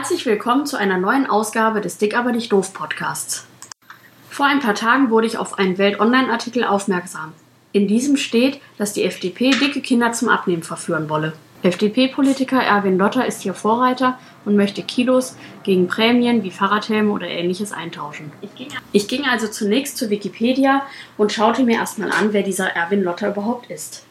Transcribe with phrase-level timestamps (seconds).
[0.00, 3.46] Herzlich willkommen zu einer neuen Ausgabe des Dick aber nicht doof Podcasts.
[4.30, 7.34] Vor ein paar Tagen wurde ich auf einen Welt-Online-Artikel aufmerksam.
[7.72, 11.34] In diesem steht, dass die FDP dicke Kinder zum Abnehmen verführen wolle.
[11.62, 17.70] FDP-Politiker Erwin Lotter ist hier Vorreiter und möchte Kilos gegen Prämien wie Fahrradhelme oder ähnliches
[17.70, 18.32] eintauschen.
[18.92, 20.80] Ich ging also zunächst zu Wikipedia
[21.18, 24.06] und schaute mir erstmal an, wer dieser Erwin Lotter überhaupt ist.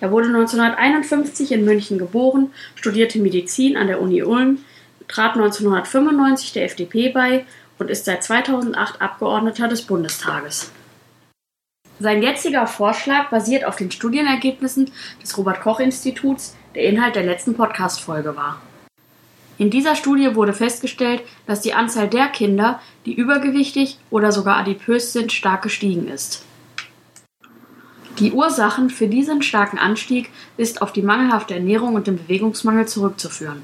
[0.00, 4.60] Er wurde 1951 in München geboren, studierte Medizin an der Uni Ulm,
[5.10, 7.44] trat 1995 der FDP bei
[7.78, 10.70] und ist seit 2008 Abgeordneter des Bundestages.
[11.98, 17.54] Sein jetziger Vorschlag basiert auf den Studienergebnissen des Robert Koch Instituts, der Inhalt der letzten
[17.54, 18.60] Podcast-Folge war.
[19.58, 25.12] In dieser Studie wurde festgestellt, dass die Anzahl der Kinder, die übergewichtig oder sogar adipös
[25.12, 26.44] sind, stark gestiegen ist.
[28.18, 33.62] Die Ursachen für diesen starken Anstieg ist auf die mangelhafte Ernährung und den Bewegungsmangel zurückzuführen.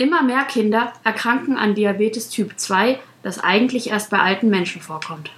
[0.00, 5.30] Immer mehr Kinder erkranken an Diabetes Typ 2, das eigentlich erst bei alten Menschen vorkommt.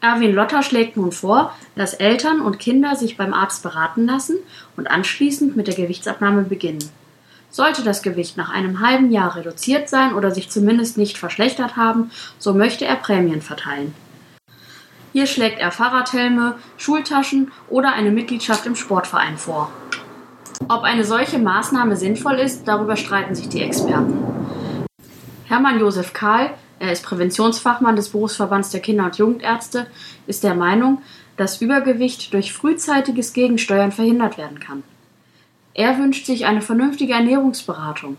[0.00, 4.38] Erwin Lotter schlägt nun vor, dass Eltern und Kinder sich beim Arzt beraten lassen
[4.76, 6.82] und anschließend mit der Gewichtsabnahme beginnen.
[7.48, 12.10] Sollte das Gewicht nach einem halben Jahr reduziert sein oder sich zumindest nicht verschlechtert haben,
[12.40, 13.94] so möchte er Prämien verteilen.
[15.12, 19.70] Hier schlägt er Fahrradhelme, Schultaschen oder eine Mitgliedschaft im Sportverein vor.
[20.68, 24.18] Ob eine solche Maßnahme sinnvoll ist, darüber streiten sich die Experten.
[25.44, 29.86] Hermann Josef Kahl, er ist Präventionsfachmann des Berufsverbands der Kinder- und Jugendärzte,
[30.26, 31.02] ist der Meinung,
[31.36, 34.82] dass Übergewicht durch frühzeitiges Gegensteuern verhindert werden kann.
[35.74, 38.16] Er wünscht sich eine vernünftige Ernährungsberatung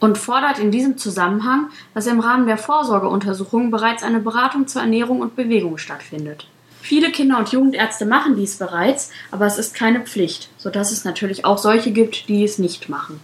[0.00, 5.20] und fordert in diesem Zusammenhang, dass im Rahmen der Vorsorgeuntersuchungen bereits eine Beratung zur Ernährung
[5.20, 6.46] und Bewegung stattfindet.
[6.84, 11.44] Viele Kinder- und Jugendärzte machen dies bereits, aber es ist keine Pflicht, sodass es natürlich
[11.44, 13.20] auch solche gibt, die es nicht machen.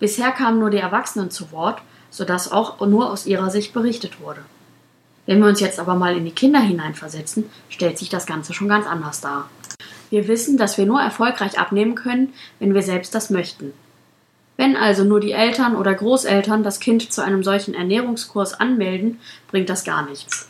[0.00, 4.40] Bisher kamen nur die Erwachsenen zu Wort sodass auch nur aus ihrer Sicht berichtet wurde.
[5.26, 8.68] Wenn wir uns jetzt aber mal in die Kinder hineinversetzen, stellt sich das Ganze schon
[8.68, 9.48] ganz anders dar.
[10.10, 13.72] Wir wissen, dass wir nur erfolgreich abnehmen können, wenn wir selbst das möchten.
[14.56, 19.20] Wenn also nur die Eltern oder Großeltern das Kind zu einem solchen Ernährungskurs anmelden,
[19.50, 20.47] bringt das gar nichts.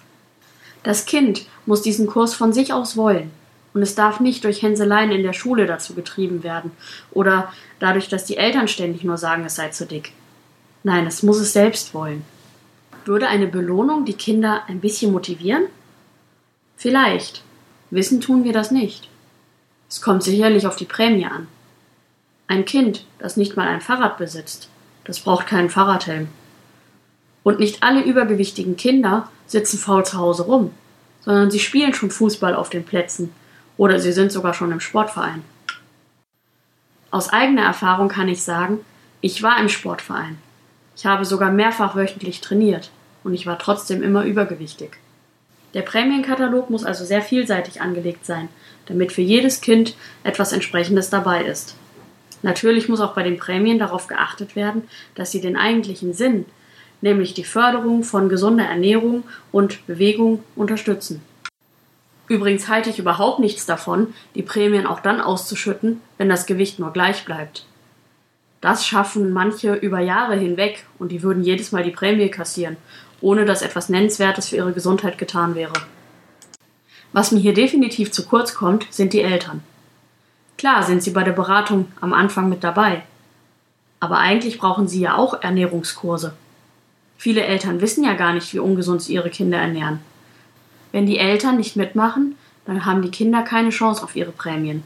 [0.89, 3.31] Das Kind muss diesen Kurs von sich aus wollen.
[3.75, 6.71] Und es darf nicht durch Hänseleien in der Schule dazu getrieben werden
[7.11, 10.13] oder dadurch, dass die Eltern ständig nur sagen, es sei zu dick.
[10.85, 12.25] Nein, es muss es selbst wollen.
[13.05, 15.65] Würde eine Belohnung die Kinder ein bisschen motivieren?
[16.79, 17.43] Vielleicht.
[17.91, 19.11] Wissen tun wir das nicht.
[19.91, 21.49] Es kommt sicherlich auf die Prämie an.
[22.47, 24.71] Ein Kind, das nicht mal ein Fahrrad besitzt,
[25.05, 26.29] das braucht keinen Fahrradhelm.
[27.43, 30.73] Und nicht alle übergewichtigen Kinder sitzen faul zu Hause rum,
[31.21, 33.33] sondern sie spielen schon Fußball auf den Plätzen
[33.77, 35.43] oder sie sind sogar schon im Sportverein.
[37.11, 38.81] Aus eigener Erfahrung kann ich sagen,
[39.21, 40.37] ich war im Sportverein
[40.99, 42.91] ich habe sogar mehrfach wöchentlich trainiert
[43.23, 44.99] und ich war trotzdem immer übergewichtig.
[45.75, 48.49] Der Prämienkatalog muss also sehr vielseitig angelegt sein,
[48.87, 49.95] damit für jedes Kind
[50.25, 51.77] etwas entsprechendes dabei ist.
[52.43, 56.47] Natürlich muss auch bei den Prämien darauf geachtet werden, dass sie den eigentlichen Sinn,
[57.01, 61.23] nämlich die Förderung von gesunder Ernährung und Bewegung, unterstützen.
[62.29, 66.93] Übrigens halte ich überhaupt nichts davon, die Prämien auch dann auszuschütten, wenn das Gewicht nur
[66.93, 67.65] gleich bleibt.
[68.61, 72.77] Das schaffen manche über Jahre hinweg und die würden jedes Mal die Prämie kassieren,
[73.21, 75.75] ohne dass etwas Nennenswertes für ihre Gesundheit getan wäre.
[77.13, 79.63] Was mir hier definitiv zu kurz kommt, sind die Eltern.
[80.59, 83.03] Klar sind sie bei der Beratung am Anfang mit dabei.
[84.01, 86.35] Aber eigentlich brauchen sie ja auch Ernährungskurse.
[87.19, 89.99] Viele Eltern wissen ja gar nicht, wie ungesund sie ihre Kinder ernähren.
[90.93, 94.85] Wenn die Eltern nicht mitmachen, dann haben die Kinder keine Chance auf ihre Prämien.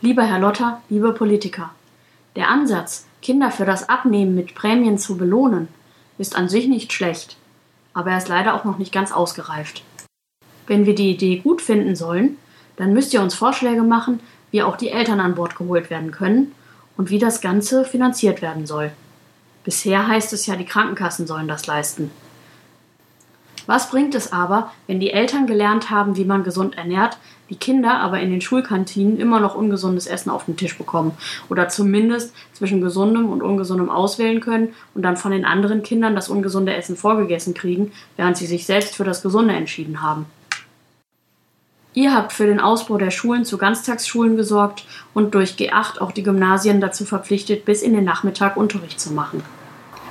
[0.00, 1.70] Lieber Herr Lotter, liebe Politiker,
[2.34, 5.68] der Ansatz, Kinder für das Abnehmen mit Prämien zu belohnen,
[6.18, 7.36] ist an sich nicht schlecht,
[7.94, 9.84] aber er ist leider auch noch nicht ganz ausgereift.
[10.66, 12.38] Wenn wir die Idee gut finden sollen,
[12.76, 14.18] dann müsst ihr uns Vorschläge machen,
[14.50, 16.52] wie auch die Eltern an Bord geholt werden können
[16.96, 18.90] und wie das Ganze finanziert werden soll.
[19.68, 22.10] Bisher heißt es ja, die Krankenkassen sollen das leisten.
[23.66, 27.18] Was bringt es aber, wenn die Eltern gelernt haben, wie man gesund ernährt,
[27.50, 31.12] die Kinder aber in den Schulkantinen immer noch ungesundes Essen auf den Tisch bekommen
[31.50, 36.30] oder zumindest zwischen gesundem und ungesundem auswählen können und dann von den anderen Kindern das
[36.30, 40.24] ungesunde Essen vorgegessen kriegen, während sie sich selbst für das Gesunde entschieden haben.
[41.92, 46.22] Ihr habt für den Ausbau der Schulen zu Ganztagsschulen gesorgt und durch G8 auch die
[46.22, 49.42] Gymnasien dazu verpflichtet, bis in den Nachmittag Unterricht zu machen.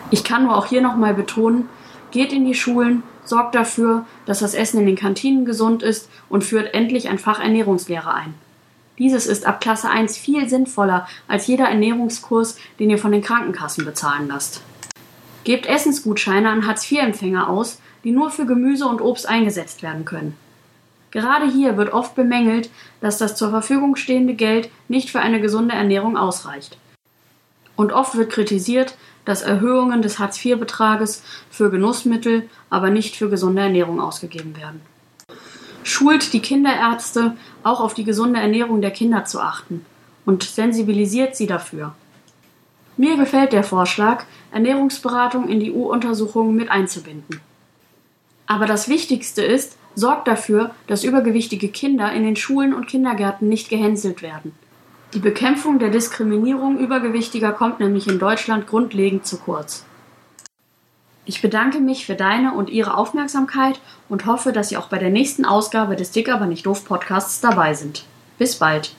[0.09, 1.68] Ich kann nur auch hier nochmal betonen,
[2.12, 6.44] geht in die Schulen, sorgt dafür, dass das Essen in den Kantinen gesund ist und
[6.44, 8.33] führt endlich ein Fach Ernährungslehre ein.
[8.98, 13.86] Dieses ist ab Klasse 1 viel sinnvoller als jeder Ernährungskurs, den ihr von den Krankenkassen
[13.86, 14.62] bezahlen lasst.
[15.44, 20.36] Gebt Essensgutscheine an Hartz-IV-Empfänger aus, die nur für Gemüse und Obst eingesetzt werden können.
[21.12, 22.69] Gerade hier wird oft bemängelt,
[23.01, 26.77] dass das zur Verfügung stehende Geld nicht für eine gesunde Ernährung ausreicht.
[27.75, 28.95] Und oft wird kritisiert,
[29.27, 31.21] dass Erhöhungen des Hartz-IV-Betrages
[31.51, 34.81] für Genussmittel, aber nicht für gesunde Ernährung ausgegeben werden.
[35.83, 39.85] Schult die Kinderärzte, auch auf die gesunde Ernährung der Kinder zu achten
[40.25, 41.94] und sensibilisiert sie dafür.
[42.95, 47.41] Mir gefällt der Vorschlag, Ernährungsberatung in die U-Untersuchungen mit einzubinden.
[48.45, 53.68] Aber das Wichtigste ist, sorgt dafür, dass übergewichtige Kinder in den Schulen und Kindergärten nicht
[53.68, 54.53] gehänselt werden.
[55.13, 59.86] Die Bekämpfung der Diskriminierung Übergewichtiger kommt nämlich in Deutschland grundlegend zu kurz.
[61.24, 65.09] Ich bedanke mich für deine und Ihre Aufmerksamkeit und hoffe, dass Sie auch bei der
[65.09, 68.06] nächsten Ausgabe des Dick aber nicht doof Podcasts dabei sind.
[68.38, 68.95] Bis bald.